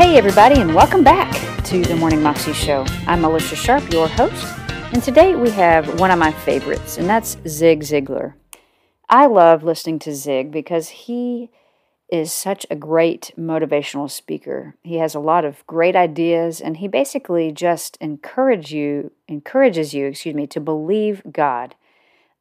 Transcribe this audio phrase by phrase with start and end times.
[0.00, 1.30] Hey, everybody, and welcome back
[1.66, 2.84] to the Morning Moxie Show.
[3.06, 4.44] I'm Alicia Sharp, your host,
[4.92, 8.34] and today we have one of my favorites, and that's Zig Ziglar.
[9.08, 11.50] I love listening to Zig because he
[12.12, 14.74] is such a great motivational speaker.
[14.82, 20.06] He has a lot of great ideas, and he basically just encourage you, encourages you,
[20.06, 21.74] excuse me, to believe God.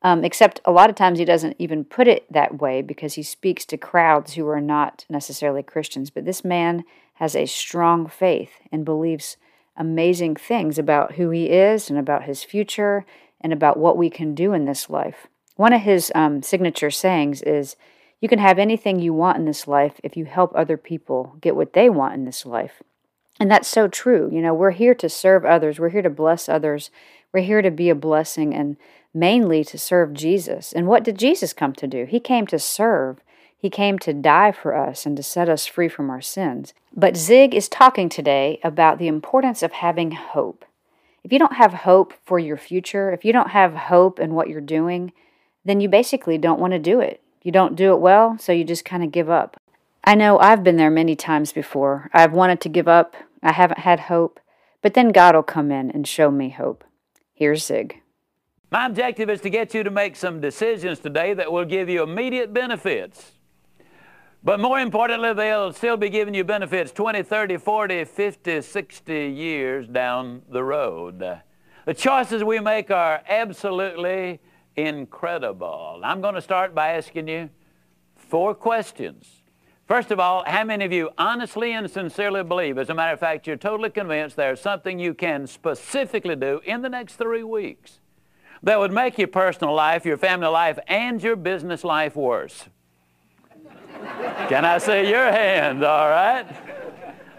[0.01, 3.23] Um, except a lot of times he doesn't even put it that way because he
[3.23, 6.09] speaks to crowds who are not necessarily Christians.
[6.09, 9.35] But this man has a strong faith and believes
[9.75, 13.05] amazing things about who he is and about his future
[13.41, 15.27] and about what we can do in this life.
[15.57, 17.75] One of his um, signature sayings is,
[18.21, 21.55] You can have anything you want in this life if you help other people get
[21.55, 22.83] what they want in this life.
[23.39, 24.29] And that's so true.
[24.31, 26.91] You know, we're here to serve others, we're here to bless others,
[27.33, 28.75] we're here to be a blessing and
[29.13, 30.73] mainly to serve Jesus.
[30.73, 32.05] And what did Jesus come to do?
[32.05, 33.21] He came to serve.
[33.57, 36.73] He came to die for us and to set us free from our sins.
[36.95, 40.63] But Zig is talking today about the importance of having hope.
[41.23, 44.47] If you don't have hope for your future, if you don't have hope in what
[44.47, 45.11] you're doing,
[45.65, 47.21] then you basically don't want to do it.
[47.41, 49.59] You don't do it well, so you just kind of give up.
[50.03, 52.09] I know I've been there many times before.
[52.13, 54.39] I've wanted to give up, I haven't had hope,
[54.81, 56.83] but then God will come in and show me hope.
[57.33, 58.01] Here's Zig.
[58.71, 62.03] My objective is to get you to make some decisions today that will give you
[62.03, 63.31] immediate benefits.
[64.43, 69.87] But more importantly, they'll still be giving you benefits 20, 30, 40, 50, 60 years
[69.87, 71.19] down the road.
[71.85, 74.39] The choices we make are absolutely
[74.85, 76.01] incredible.
[76.03, 77.49] I'm going to start by asking you
[78.15, 79.41] four questions.
[79.87, 83.19] First of all, how many of you honestly and sincerely believe, as a matter of
[83.19, 87.99] fact, you're totally convinced there's something you can specifically do in the next three weeks
[88.61, 92.65] that would make your personal life, your family life, and your business life worse?
[94.47, 96.45] can I see your hand, all right?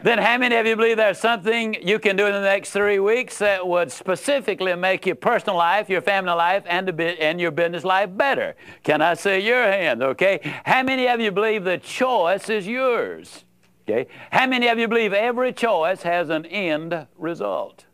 [0.03, 2.99] Then, how many of you believe there's something you can do in the next three
[2.99, 7.85] weeks that would specifically make your personal life, your family life, and, and your business
[7.85, 8.57] life better?
[8.83, 10.03] Can I see your hand?
[10.03, 10.41] Okay.
[10.65, 13.45] How many of you believe the choice is yours?
[13.89, 14.09] Okay.
[14.31, 17.85] How many of you believe every choice has an end result?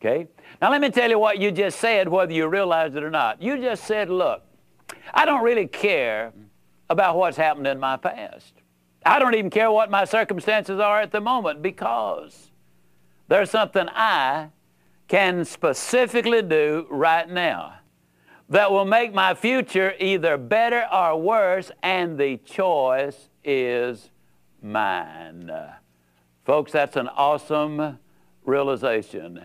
[0.00, 0.26] Okay.
[0.60, 3.40] Now, let me tell you what you just said, whether you realized it or not.
[3.40, 4.42] You just said, look,
[5.12, 6.32] I don't really care
[6.90, 8.54] about what's happened in my past.
[9.04, 12.50] I don't even care what my circumstances are at the moment because
[13.28, 14.48] there's something I
[15.08, 17.74] can specifically do right now
[18.48, 24.10] that will make my future either better or worse, and the choice is
[24.62, 25.50] mine.
[26.44, 27.98] Folks, that's an awesome
[28.44, 29.42] realization.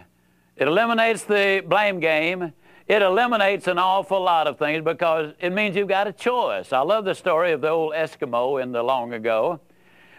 [0.56, 2.54] It eliminates the blame game.
[2.90, 6.74] It eliminates an awful lot of things because it means you've got a choice.
[6.74, 9.60] I love the story of the old Eskimo in the long ago.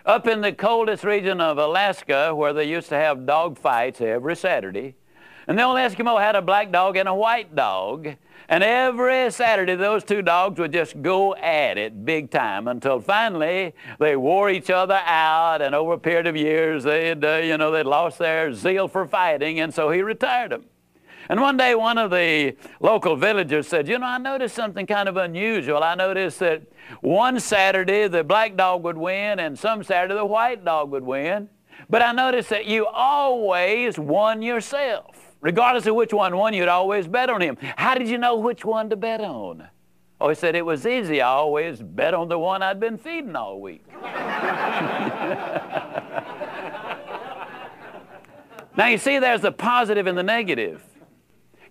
[0.07, 4.37] Up in the coldest region of Alaska, where they used to have dog fights every
[4.37, 4.95] Saturday,
[5.49, 8.15] and the old Eskimo had a black dog and a white dog.
[8.49, 13.75] And every Saturday, those two dogs would just go at it big time until finally
[13.99, 15.61] they wore each other out.
[15.61, 19.07] And over a period of years, they'd, uh, you know, they'd lost their zeal for
[19.07, 19.59] fighting.
[19.59, 20.67] And so he retired them.
[21.31, 25.09] And one day, one of the local villagers said, You know, I noticed something kind
[25.09, 25.85] of unusual.
[25.85, 26.65] I noticed that
[27.03, 31.49] one Saturday the black dog would win, and some Saturday the white dog would win.
[31.89, 35.37] But I noticed that you always won yourself.
[35.41, 37.57] Regardless of which one won, you'd always bet on him.
[37.77, 39.69] How did you know which one to bet on?
[40.21, 41.21] Oh, he said it was easy.
[41.21, 43.85] I always bet on the one I'd been feeding all week.
[48.77, 50.90] now, you see, there's the positive and the negative.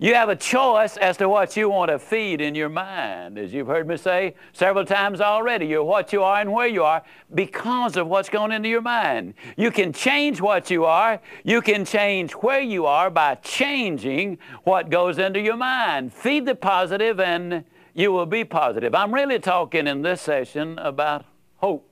[0.02, 3.38] You have a choice as to what you want to feed in your mind.
[3.38, 6.86] As you've heard me say several times already, you're what you are and where you
[6.86, 7.04] are
[7.36, 9.34] because of what's going into your mind.
[9.58, 11.20] You can change what you are.
[11.44, 16.14] You can change where you are by changing what goes into your mind.
[16.14, 18.96] Feed the positive and you will be positive.
[18.96, 21.26] I'm really talking in this session about
[21.58, 21.89] hope.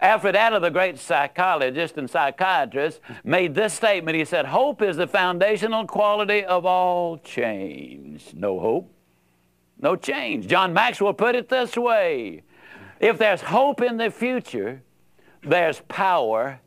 [0.00, 4.16] Alfred Adler, the great psychologist and psychiatrist, made this statement.
[4.16, 8.34] He said, Hope is the foundational quality of all change.
[8.34, 8.92] No hope,
[9.80, 10.46] no change.
[10.46, 12.42] John Maxwell put it this way
[13.00, 14.82] If there's hope in the future,
[15.42, 16.60] there's power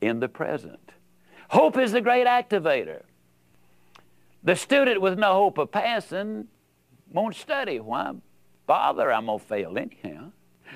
[0.00, 0.92] in the present.
[1.50, 3.02] Hope is the great activator.
[4.42, 6.48] The student with no hope of passing
[7.12, 7.78] won't study.
[7.80, 8.12] Why
[8.66, 9.12] bother?
[9.12, 10.32] I'm going to fail anyhow.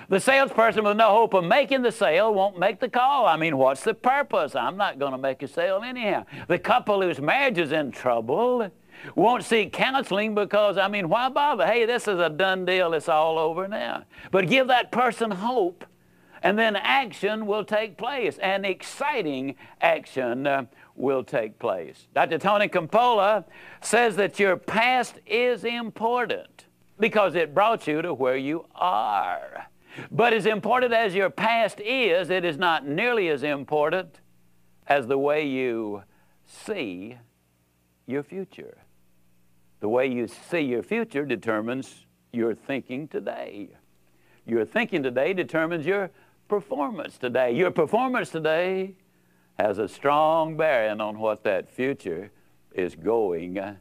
[0.08, 3.26] The salesperson with no hope of making the sale won't make the call.
[3.26, 4.54] I mean, what's the purpose?
[4.54, 6.26] I'm not going to make a sale anyhow.
[6.46, 8.70] The couple whose marriage is in trouble
[9.14, 11.66] won't seek counseling because, I mean, why bother?
[11.66, 12.92] Hey, this is a done deal.
[12.94, 14.04] It's all over now.
[14.30, 15.84] But give that person hope,
[16.42, 20.64] and then action will take place, and exciting action uh,
[20.94, 22.06] will take place.
[22.14, 22.38] Dr.
[22.38, 23.44] Tony Campolo
[23.80, 26.66] says that your past is important
[26.98, 29.66] because it brought you to where you are.
[30.10, 34.20] But as important as your past is, it is not nearly as important
[34.86, 36.02] as the way you
[36.46, 37.16] see
[38.06, 38.78] your future.
[39.80, 43.68] The way you see your future determines your thinking today.
[44.46, 46.10] Your thinking today determines your
[46.48, 47.54] performance today.
[47.54, 48.96] Your performance today
[49.58, 52.30] has a strong bearing on what that future
[52.72, 53.76] is going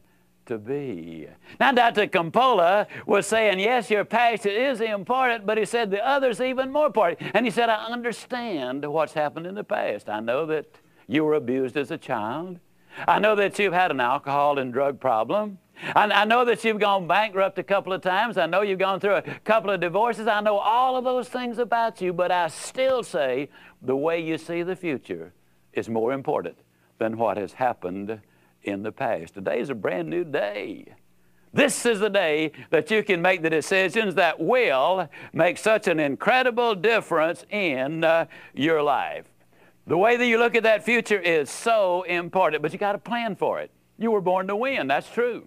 [0.46, 1.28] to be.
[1.58, 2.06] Now, Dr.
[2.06, 6.86] Campolo was saying, yes, your past is important, but he said the other's even more
[6.86, 7.30] important.
[7.34, 10.08] And he said, I understand what's happened in the past.
[10.08, 10.66] I know that
[11.06, 12.60] you were abused as a child.
[13.08, 15.58] I know that you've had an alcohol and drug problem.
[15.96, 18.38] I know that you've gone bankrupt a couple of times.
[18.38, 20.28] I know you've gone through a couple of divorces.
[20.28, 23.50] I know all of those things about you, but I still say
[23.82, 25.32] the way you see the future
[25.72, 26.56] is more important
[26.98, 28.20] than what has happened
[28.64, 29.34] in the past.
[29.34, 30.94] Today is a brand new day.
[31.52, 36.00] This is the day that you can make the decisions that will make such an
[36.00, 39.26] incredible difference in uh, your life.
[39.86, 42.98] The way that you look at that future is so important, but you got to
[42.98, 43.70] plan for it.
[43.98, 45.46] You were born to win, that's true.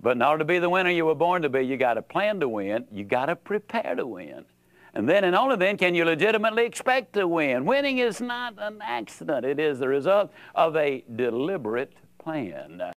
[0.00, 2.02] But in order to be the winner you were born to be, you got to
[2.02, 4.44] plan to win, you got to prepare to win.
[4.94, 7.64] And then and only then can you legitimately expect to win.
[7.64, 12.92] Winning is not an accident, it is the result of a deliberate plan.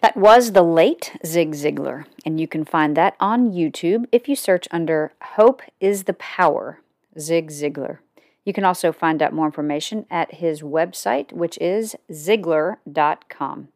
[0.00, 4.34] That was the late Zig Ziglar, and you can find that on YouTube if you
[4.34, 6.80] search under Hope is the Power,
[7.18, 7.98] Zig Ziglar.
[8.44, 13.68] You can also find out more information at his website, which is Ziglar.com.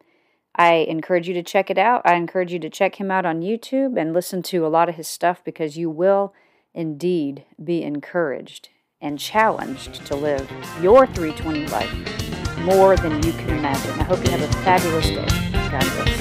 [0.56, 2.02] I encourage you to check it out.
[2.04, 4.96] I encourage you to check him out on YouTube and listen to a lot of
[4.96, 6.34] his stuff because you will
[6.74, 10.50] indeed be encouraged and challenged to live
[10.82, 12.25] your 320 life
[12.66, 13.92] more than you can imagine.
[14.00, 15.26] I hope you have a fabulous day.
[15.70, 16.15] God bless.